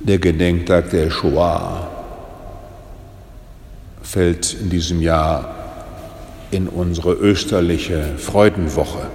[0.00, 1.90] Der Gedenktag der Shoah
[4.00, 5.56] fällt in diesem Jahr
[6.52, 9.08] in unsere österliche Freudenwoche.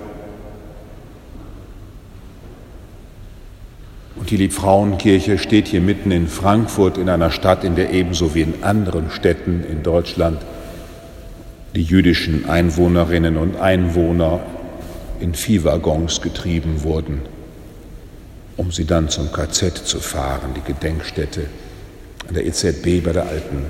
[4.18, 8.42] Und die Liebfrauenkirche steht hier mitten in Frankfurt, in einer Stadt, in der ebenso wie
[8.42, 10.42] in anderen Städten in Deutschland
[11.76, 14.42] die jüdischen Einwohnerinnen und Einwohner
[15.22, 17.22] in Viehwaggons getrieben wurden
[18.58, 21.46] um sie dann zum KZ zu fahren, die Gedenkstätte
[22.28, 23.66] an der EZB bei der alten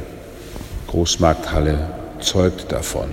[0.87, 1.89] Großmarkthalle
[2.19, 3.09] zeugt davon.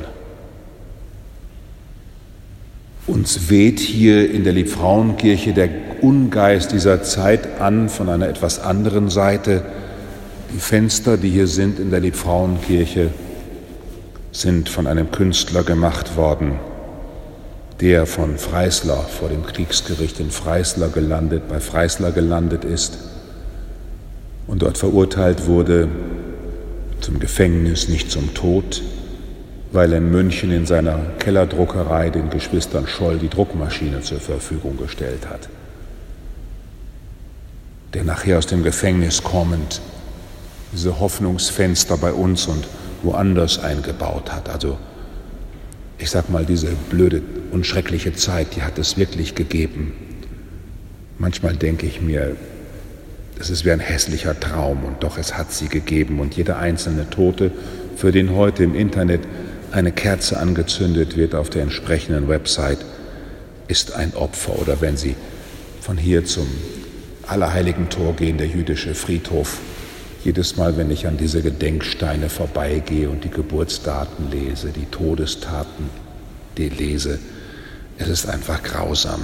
[3.06, 5.68] Uns weht hier in der Liebfrauenkirche der
[6.00, 9.62] Ungeist dieser Zeit an von einer etwas anderen Seite.
[10.54, 13.10] Die Fenster, die hier sind in der Liebfrauenkirche,
[14.32, 16.58] sind von einem Künstler gemacht worden,
[17.80, 22.98] der von Freisler vor dem Kriegsgericht in Freisler gelandet, bei Freisler gelandet ist
[24.46, 25.88] und dort verurteilt wurde
[27.00, 28.82] zum Gefängnis, nicht zum Tod,
[29.72, 35.26] weil er in München in seiner Kellerdruckerei den Geschwistern Scholl die Druckmaschine zur Verfügung gestellt
[35.28, 35.48] hat.
[37.94, 39.80] Der nachher aus dem Gefängnis kommend
[40.72, 42.66] diese Hoffnungsfenster bei uns und
[43.02, 44.48] woanders eingebaut hat.
[44.48, 44.76] Also
[46.00, 49.92] ich sag mal, diese blöde und schreckliche Zeit, die hat es wirklich gegeben.
[51.18, 52.36] Manchmal denke ich mir,
[53.38, 57.08] es ist wie ein hässlicher Traum und doch es hat sie gegeben und jeder einzelne
[57.08, 57.52] Tote,
[57.96, 59.20] für den heute im Internet
[59.72, 62.78] eine Kerze angezündet wird auf der entsprechenden Website,
[63.68, 64.58] ist ein Opfer.
[64.58, 65.14] Oder wenn Sie
[65.80, 66.46] von hier zum
[67.26, 69.58] Allerheiligen Tor gehen, der jüdische Friedhof,
[70.24, 75.90] jedes Mal, wenn ich an diese Gedenksteine vorbeigehe und die Geburtsdaten lese, die Todestaten
[76.56, 77.18] die lese,
[77.98, 79.20] es ist einfach grausam.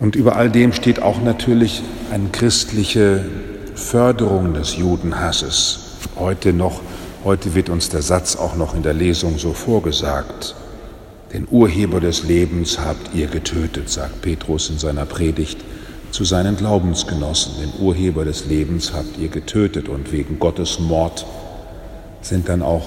[0.00, 3.24] Und über all dem steht auch natürlich eine christliche
[3.74, 5.78] Förderung des Judenhasses.
[6.16, 6.80] Heute noch,
[7.24, 10.56] heute wird uns der Satz auch noch in der Lesung so vorgesagt.
[11.32, 15.58] Den Urheber des Lebens habt ihr getötet, sagt Petrus in seiner Predigt
[16.12, 17.54] zu seinen Glaubensgenossen.
[17.60, 21.26] Den Urheber des Lebens habt ihr getötet und wegen Gottes Mord
[22.20, 22.84] sind dann auch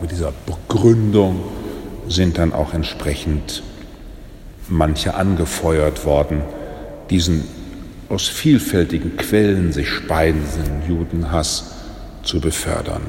[0.00, 1.40] mit dieser Begründung
[2.08, 3.62] sind dann auch entsprechend
[4.68, 6.42] manche angefeuert worden,
[7.08, 7.44] diesen
[8.08, 11.72] aus vielfältigen Quellen sich speisenden Judenhass
[12.22, 13.02] zu befördern.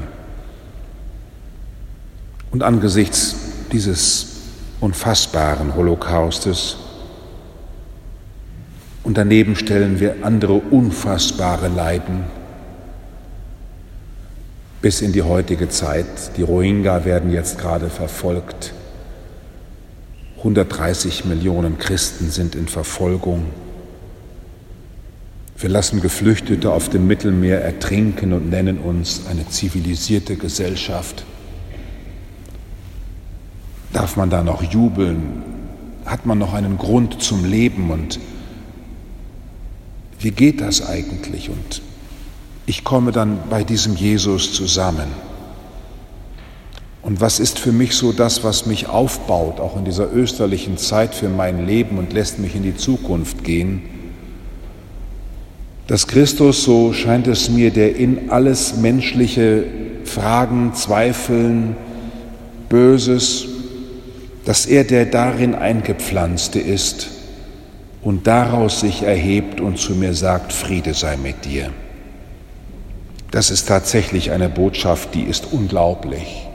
[2.51, 3.35] Und angesichts
[3.71, 4.27] dieses
[4.79, 6.77] unfassbaren Holocaustes
[9.05, 12.23] und daneben stellen wir andere unfassbare Leiden
[14.81, 16.05] bis in die heutige Zeit.
[16.37, 18.73] Die Rohingya werden jetzt gerade verfolgt.
[20.39, 23.45] 130 Millionen Christen sind in Verfolgung.
[25.57, 31.25] Wir lassen Geflüchtete auf dem Mittelmeer ertrinken und nennen uns eine zivilisierte Gesellschaft.
[33.93, 35.43] Darf man da noch jubeln?
[36.05, 38.19] Hat man noch einen Grund zum Leben und
[40.25, 41.51] wie geht das eigentlich?
[41.51, 41.83] Und
[42.65, 45.05] ich komme dann bei diesem Jesus zusammen.
[47.03, 51.13] Und was ist für mich so das, was mich aufbaut, auch in dieser österlichen Zeit
[51.13, 53.83] für mein Leben und lässt mich in die Zukunft gehen?
[55.85, 59.63] Dass Christus, so scheint es mir, der in alles menschliche
[60.05, 61.75] Fragen, Zweifeln,
[62.67, 63.45] Böses,
[64.43, 67.14] dass er der darin eingepflanzte ist,
[68.05, 71.71] und daraus sich erhebt und zu mir sagt, Friede sei mit dir.
[73.31, 76.47] Das ist tatsächlich eine Botschaft, die ist unglaublich.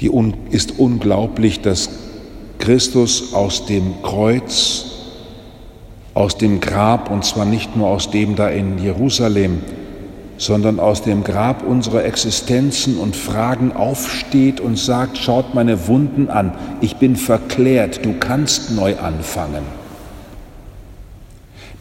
[0.00, 1.90] Die un ist unglaublich, dass
[2.60, 4.84] Christus aus dem Kreuz,
[6.14, 9.60] aus dem Grab, und zwar nicht nur aus dem da in Jerusalem,
[10.42, 16.52] sondern aus dem Grab unserer Existenzen und Fragen aufsteht und sagt, schaut meine Wunden an,
[16.80, 19.62] ich bin verklärt, du kannst neu anfangen.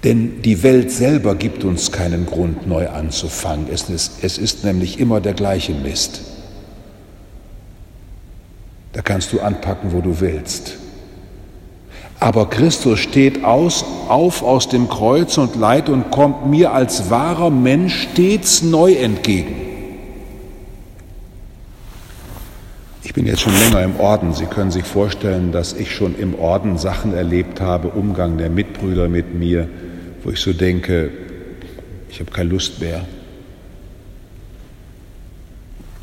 [0.04, 3.66] Denn die Welt selber gibt uns keinen Grund, neu anzufangen.
[3.72, 6.22] Es ist, es ist nämlich immer der gleiche Mist.
[8.94, 10.78] Da kannst du anpacken, wo du willst.
[12.22, 17.50] Aber Christus steht aus, auf aus dem Kreuz und Leid und kommt mir als wahrer
[17.50, 19.56] Mensch stets neu entgegen.
[23.02, 24.36] Ich bin jetzt schon länger im Orden.
[24.36, 29.10] Sie können sich vorstellen, dass ich schon im Orden Sachen erlebt habe, Umgang der Mitbrüder
[29.10, 29.68] mit mir,
[30.24, 31.10] wo ich so denke,
[32.12, 33.04] ich habe keine Lust mehr.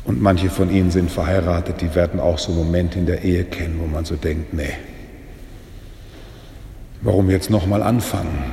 [0.03, 3.79] Und manche von Ihnen sind verheiratet, die werden auch so Momente in der Ehe kennen,
[3.81, 4.73] wo man so denkt, nee,
[7.01, 8.51] Warum jetzt nochmal anfangen?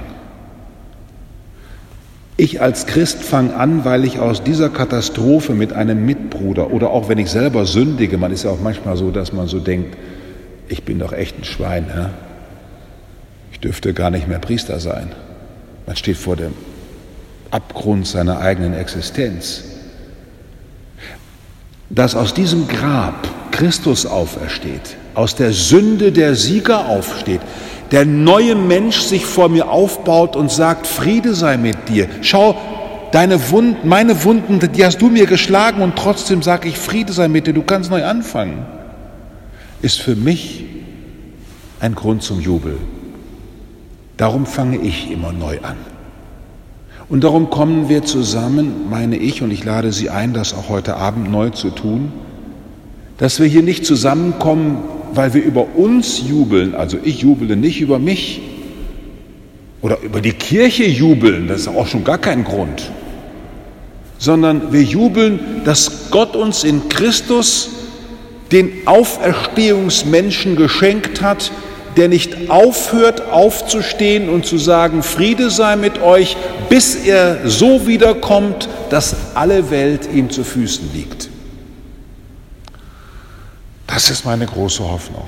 [2.36, 7.08] Ich als Christ fange an, weil ich aus dieser Katastrophe mit einem Mitbruder oder auch
[7.08, 9.96] wenn ich selber sündige, man ist ja auch manchmal so, dass man so denkt,
[10.68, 12.10] ich bin doch echt ein Schwein, ja?
[13.52, 15.12] ich dürfte gar nicht mehr Priester sein.
[15.86, 16.52] Man steht vor dem
[17.50, 19.64] Abgrund seiner eigenen Existenz.
[21.88, 27.40] Dass aus diesem Grab Christus aufersteht, aus der Sünde der Sieger aufsteht,
[27.90, 32.08] der neue Mensch sich vor mir aufbaut und sagt, Friede sei mit dir.
[32.22, 32.56] Schau,
[33.12, 37.28] deine Wunden, meine Wunden, die hast du mir geschlagen und trotzdem sage ich, Friede sei
[37.28, 38.66] mit dir, du kannst neu anfangen,
[39.82, 40.64] ist für mich
[41.80, 42.78] ein Grund zum Jubel.
[44.16, 45.76] Darum fange ich immer neu an.
[47.08, 50.96] Und darum kommen wir zusammen, meine ich, und ich lade Sie ein, das auch heute
[50.96, 52.10] Abend neu zu tun,
[53.18, 54.78] dass wir hier nicht zusammenkommen,
[55.14, 58.40] weil wir über uns jubeln, also ich jubele nicht über mich.
[59.82, 62.90] Oder über die Kirche jubeln, das ist auch schon gar kein Grund,
[64.18, 67.70] sondern wir jubeln, dass Gott uns in Christus
[68.52, 71.52] den Auferstehungsmenschen geschenkt hat,
[71.96, 76.36] der nicht aufhört aufzustehen und zu sagen, Friede sei mit euch,
[76.68, 81.30] bis er so wiederkommt, dass alle Welt ihm zu Füßen liegt.
[83.96, 85.24] Das ist meine große Hoffnung.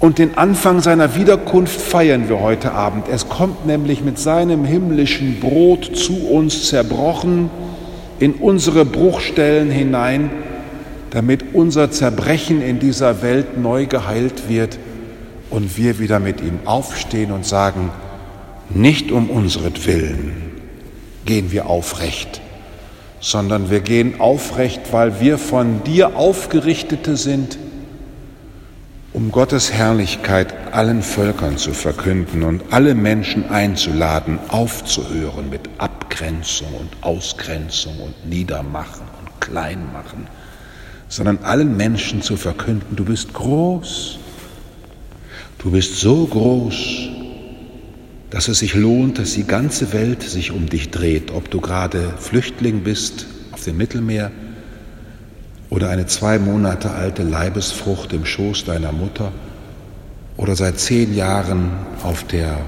[0.00, 3.06] Und den Anfang seiner Wiederkunft feiern wir heute Abend.
[3.06, 7.50] Es kommt nämlich mit seinem himmlischen Brot zu uns zerbrochen
[8.18, 10.28] in unsere Bruchstellen hinein,
[11.10, 14.80] damit unser Zerbrechen in dieser Welt neu geheilt wird
[15.50, 17.90] und wir wieder mit ihm aufstehen und sagen,
[18.70, 19.72] nicht um unseren
[21.26, 22.40] gehen wir aufrecht,
[23.20, 27.58] sondern wir gehen aufrecht, weil wir von dir aufgerichtete sind,
[29.14, 36.90] um Gottes Herrlichkeit allen Völkern zu verkünden und alle Menschen einzuladen, aufzuhören mit Abgrenzung und
[37.02, 40.26] Ausgrenzung und Niedermachen und Kleinmachen,
[41.08, 44.18] sondern allen Menschen zu verkünden, du bist groß,
[45.58, 47.13] du bist so groß,
[48.34, 52.14] dass es sich lohnt, dass die ganze Welt sich um dich dreht, ob du gerade
[52.18, 54.32] Flüchtling bist auf dem Mittelmeer
[55.70, 59.30] oder eine zwei Monate alte Leibesfrucht im Schoß deiner Mutter
[60.36, 61.70] oder seit zehn Jahren
[62.02, 62.58] auf der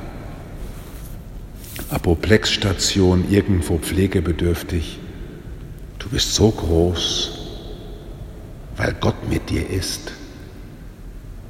[1.91, 5.01] Apoplexstation irgendwo pflegebedürftig.
[5.99, 7.39] Du bist so groß,
[8.77, 10.13] weil Gott mit dir ist.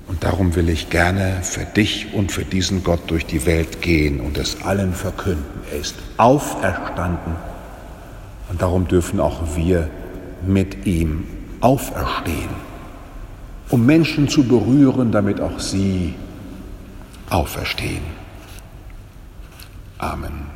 [0.08, 4.20] Und darum will ich gerne für dich und für diesen Gott durch die Welt gehen
[4.20, 5.44] und es allen verkünden.
[5.70, 7.34] Er ist auferstanden.
[8.48, 9.90] Und darum dürfen auch wir
[10.46, 11.26] mit ihm
[11.60, 12.50] auferstehen,
[13.70, 16.14] um Menschen zu berühren, damit auch sie
[17.28, 18.04] auferstehen.
[19.98, 20.55] Amen.